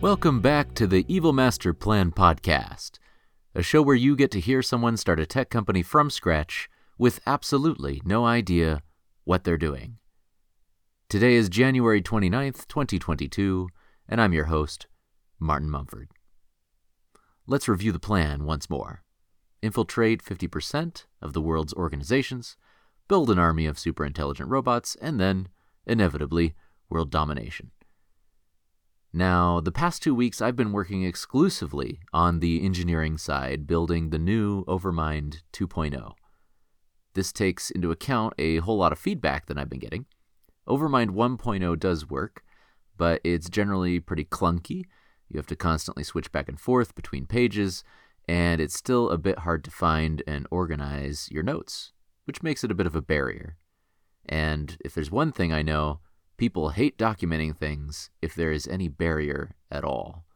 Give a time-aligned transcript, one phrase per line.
[0.00, 2.92] Welcome back to the Evil Master Plan podcast,
[3.54, 7.20] a show where you get to hear someone start a tech company from scratch with
[7.26, 8.80] absolutely no idea
[9.24, 9.98] what they're doing.
[11.10, 13.68] Today is January 29th, 2022,
[14.08, 14.86] and I'm your host,
[15.38, 16.08] Martin Mumford.
[17.46, 19.02] Let's review the plan once more.
[19.66, 22.56] Infiltrate 50% of the world's organizations,
[23.08, 25.48] build an army of super intelligent robots, and then,
[25.84, 26.54] inevitably,
[26.88, 27.72] world domination.
[29.12, 34.20] Now, the past two weeks, I've been working exclusively on the engineering side, building the
[34.20, 36.12] new Overmind 2.0.
[37.14, 40.06] This takes into account a whole lot of feedback that I've been getting.
[40.68, 42.44] Overmind 1.0 does work,
[42.96, 44.84] but it's generally pretty clunky.
[45.28, 47.82] You have to constantly switch back and forth between pages,
[48.28, 51.92] and it's still a bit hard to find and organize your notes,
[52.24, 53.56] which makes it a bit of a barrier.
[54.28, 56.00] And if there's one thing I know,
[56.36, 60.26] People hate documenting things if there is any barrier at all.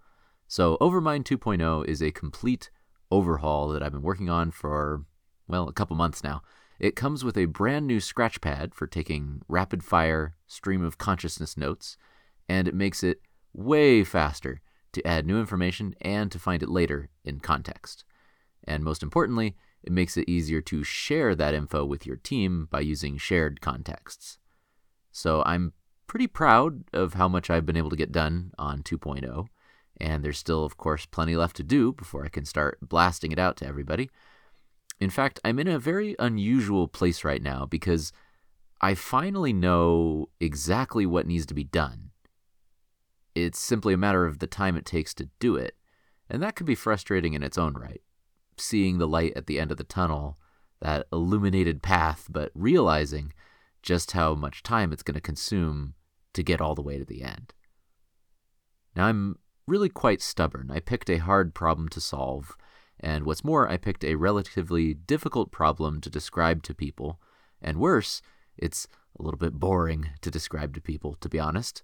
[0.49, 2.71] So, Overmind 2.0 is a complete
[3.11, 5.05] overhaul that I've been working on for,
[5.47, 6.43] well, a couple months now.
[6.79, 11.57] It comes with a brand new scratch pad for taking rapid fire stream of consciousness
[11.57, 11.99] notes,
[12.49, 13.21] and it makes it
[13.53, 18.05] way faster to add new information and to find it later in context.
[18.65, 22.81] And most importantly, it makes it easier to share that info with your team by
[22.81, 24.39] using shared contexts.
[25.11, 25.73] So I'm
[26.07, 29.47] pretty proud of how much I've been able to get done on 2.0.
[30.01, 33.39] And there's still, of course, plenty left to do before I can start blasting it
[33.39, 34.11] out to everybody.
[34.99, 38.13] In fact, I'm in a very unusual place right now because
[38.81, 42.10] I finally know exactly what needs to be done.
[43.45, 45.77] It's simply a matter of the time it takes to do it,
[46.29, 48.03] and that can be frustrating in its own right.
[48.57, 50.39] Seeing the light at the end of the tunnel,
[50.81, 53.33] that illuminated path, but realizing
[53.83, 55.95] just how much time it's going to consume
[56.33, 57.55] to get all the way to the end.
[58.95, 60.71] Now, I'm really quite stubborn.
[60.71, 62.57] I picked a hard problem to solve,
[62.99, 67.21] and what's more, I picked a relatively difficult problem to describe to people,
[67.63, 68.21] and worse,
[68.57, 68.87] it's
[69.19, 71.83] a little bit boring to describe to people, to be honest.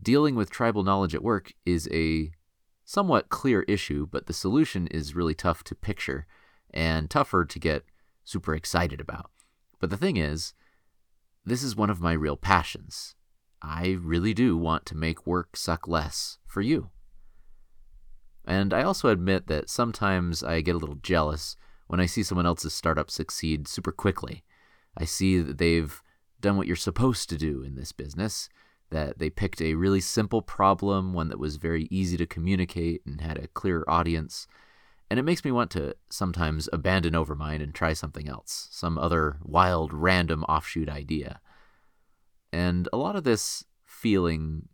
[0.00, 2.30] Dealing with tribal knowledge at work is a
[2.84, 6.26] somewhat clear issue, but the solution is really tough to picture
[6.72, 7.84] and tougher to get
[8.24, 9.30] super excited about.
[9.80, 10.54] But the thing is,
[11.44, 13.14] this is one of my real passions.
[13.60, 16.90] I really do want to make work suck less for you.
[18.44, 22.46] And I also admit that sometimes I get a little jealous when I see someone
[22.46, 24.44] else's startup succeed super quickly.
[24.96, 26.02] I see that they've
[26.40, 28.48] done what you're supposed to do in this business,
[28.90, 33.20] that they picked a really simple problem, one that was very easy to communicate and
[33.20, 34.46] had a clear audience.
[35.10, 39.38] And it makes me want to sometimes abandon Overmind and try something else, some other
[39.42, 41.40] wild, random offshoot idea.
[42.52, 44.68] And a lot of this feeling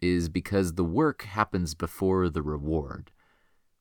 [0.00, 3.10] is because the work happens before the reward.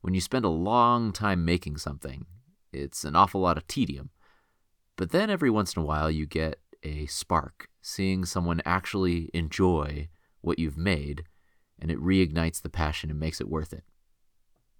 [0.01, 2.25] When you spend a long time making something,
[2.71, 4.09] it's an awful lot of tedium.
[4.95, 10.09] But then every once in a while, you get a spark, seeing someone actually enjoy
[10.41, 11.23] what you've made,
[11.79, 13.83] and it reignites the passion and makes it worth it.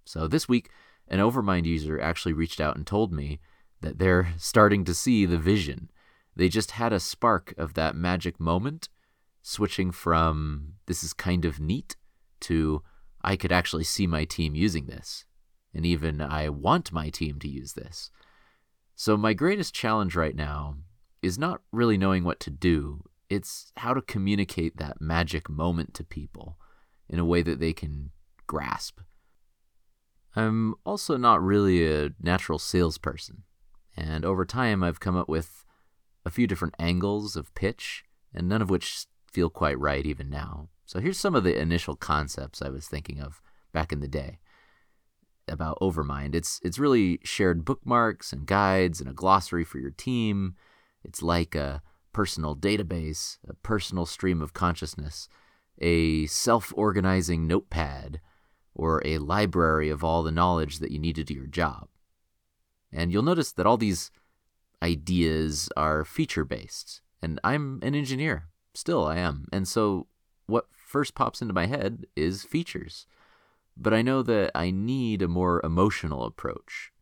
[0.04, 0.70] So this week,
[1.08, 3.40] an Overmind user actually reached out and told me
[3.80, 5.90] that they're starting to see the vision
[6.36, 8.88] they just had a spark of that magic moment,
[9.42, 11.96] switching from this is kind of neat
[12.40, 12.82] to
[13.22, 15.26] I could actually see my team using this.
[15.74, 18.10] And even I want my team to use this.
[18.94, 20.76] So, my greatest challenge right now
[21.22, 26.04] is not really knowing what to do, it's how to communicate that magic moment to
[26.04, 26.58] people
[27.08, 28.10] in a way that they can
[28.46, 29.00] grasp.
[30.34, 33.42] I'm also not really a natural salesperson,
[33.96, 35.64] and over time I've come up with
[36.24, 38.04] a few different angles of pitch,
[38.34, 40.68] and none of which feel quite right even now.
[40.84, 43.40] So here's some of the initial concepts I was thinking of
[43.72, 44.40] back in the day
[45.48, 46.34] about Overmind.
[46.34, 50.54] It's it's really shared bookmarks and guides and a glossary for your team.
[51.04, 51.82] It's like a
[52.12, 55.28] personal database, a personal stream of consciousness,
[55.80, 58.20] a self-organizing notepad,
[58.74, 61.88] or a library of all the knowledge that you need to do your job.
[62.92, 64.10] And you'll notice that all these
[64.82, 67.02] ideas are feature based.
[67.22, 68.48] And I'm an engineer.
[68.74, 69.46] Still, I am.
[69.52, 70.06] And so
[70.46, 73.06] what first pops into my head is features.
[73.76, 76.92] But I know that I need a more emotional approach,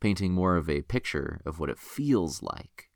[0.00, 2.87] painting more of a picture of what it feels like.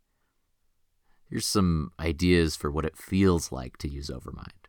[1.33, 4.69] Here's some ideas for what it feels like to use Overmind.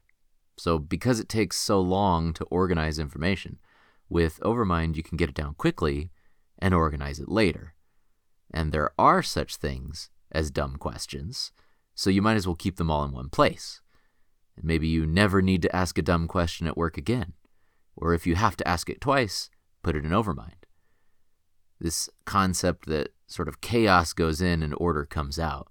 [0.58, 3.60] So, because it takes so long to organize information,
[4.08, 6.10] with Overmind you can get it down quickly
[6.58, 7.74] and organize it later
[8.54, 11.52] and there are such things as dumb questions,
[11.96, 13.82] so you might as well keep them all in one place.
[14.56, 17.34] And maybe you never need to ask a dumb question at work again,
[17.96, 19.50] or if you have to ask it twice,
[19.82, 20.64] put it in Overmind.
[21.80, 25.68] This concept that sort of chaos goes in and order comes out,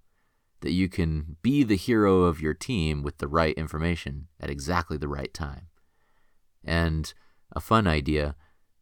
[0.62, 4.96] that you can be the hero of your team with the right information at exactly
[4.96, 5.68] the right time.
[6.64, 7.12] And
[7.54, 8.34] a fun idea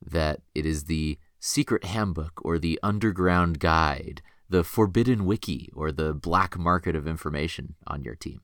[0.04, 6.14] that it is the secret handbook or the underground guide, the forbidden wiki or the
[6.14, 8.42] black market of information on your team.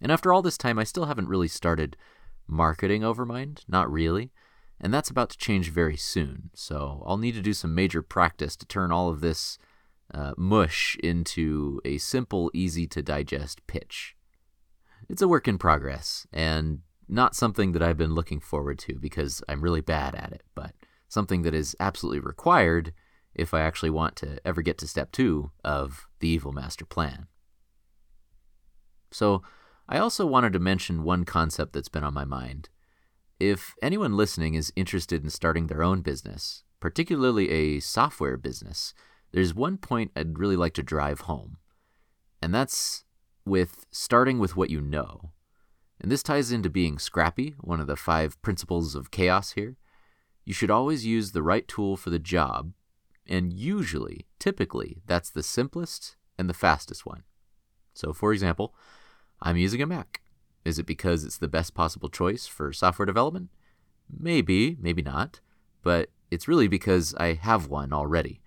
[0.00, 1.96] And after all this time, I still haven't really started
[2.46, 4.32] marketing Overmind, not really.
[4.80, 6.50] And that's about to change very soon.
[6.54, 9.56] So I'll need to do some major practice to turn all of this
[10.12, 14.16] uh, mush into a simple, easy to digest pitch.
[15.08, 19.42] It's a work in progress, and not something that I've been looking forward to because
[19.48, 20.72] I'm really bad at it, but
[21.08, 22.92] something that is absolutely required
[23.34, 27.26] if I actually want to ever get to step two of the Evil Master Plan.
[29.10, 29.42] So,
[29.88, 32.70] I also wanted to mention one concept that's been on my mind.
[33.38, 38.94] If anyone listening is interested in starting their own business, particularly a software business,
[39.34, 41.56] there's one point I'd really like to drive home.
[42.40, 43.04] And that's
[43.44, 45.32] with starting with what you know.
[46.00, 49.76] And this ties into being scrappy, one of the five principles of chaos here.
[50.44, 52.74] You should always use the right tool for the job,
[53.26, 57.24] and usually, typically, that's the simplest and the fastest one.
[57.92, 58.72] So, for example,
[59.42, 60.20] I'm using a Mac.
[60.64, 63.50] Is it because it's the best possible choice for software development?
[64.08, 65.40] Maybe, maybe not,
[65.82, 68.40] but it's really because I have one already.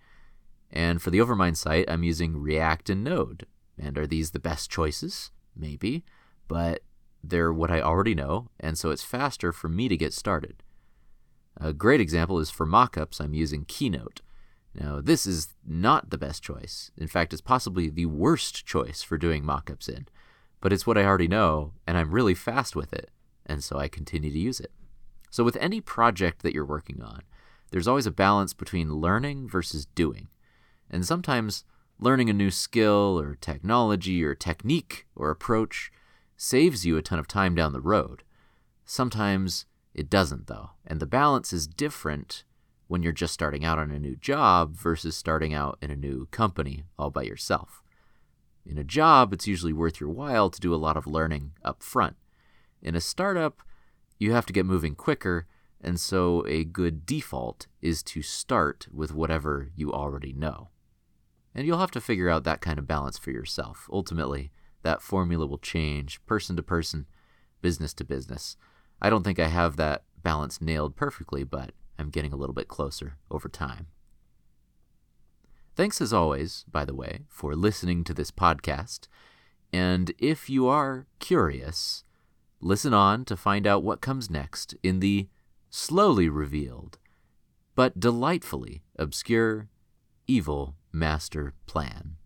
[0.72, 3.46] And for the Overmind site, I'm using React and Node.
[3.80, 5.32] And are these the best choices?
[5.56, 6.04] Maybe,
[6.48, 6.82] but
[7.24, 10.64] they're what I already know, and so it's faster for me to get started.
[11.60, 14.22] A great example is for mockups, I'm using Keynote.
[14.76, 16.92] Now, this is not the best choice.
[16.98, 20.08] In fact, it's possibly the worst choice for doing mockups in.
[20.62, 23.10] But it's what I already know, and I'm really fast with it,
[23.46, 24.72] and so I continue to use it.
[25.30, 27.22] So, with any project that you're working on,
[27.72, 30.30] there's always a balance between learning versus doing.
[30.90, 31.64] And sometimes
[32.00, 35.92] learning a new skill or technology or technique or approach
[36.36, 38.24] saves you a ton of time down the road.
[38.86, 42.44] Sometimes it doesn't, though, and the balance is different
[42.88, 46.28] when you're just starting out on a new job versus starting out in a new
[46.28, 47.82] company all by yourself.
[48.66, 51.82] In a job, it's usually worth your while to do a lot of learning up
[51.82, 52.16] front.
[52.82, 53.62] In a startup,
[54.20, 55.48] you have to get moving quicker,
[55.82, 60.70] and so a good default is to start with whatever you already know.
[61.58, 63.90] And you'll have to figure out that kind of balance for yourself.
[63.92, 64.52] Ultimately,
[64.84, 67.08] that formula will change person to person,
[67.64, 68.58] business to business.
[69.02, 72.68] I don't think I have that balance nailed perfectly, but I'm getting a little bit
[72.68, 73.88] closer over time.
[75.76, 79.08] Thanks as always, by the way, for listening to this podcast.
[79.74, 82.04] And if you are curious,
[82.62, 85.28] listen on to find out what comes next in the
[85.72, 87.00] slowly revealed,
[87.74, 89.70] but delightfully obscure,
[90.28, 92.18] evil master plan.